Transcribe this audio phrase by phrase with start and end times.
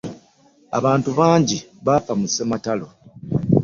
[0.77, 2.87] Abantu bangi baafa mu sematalo.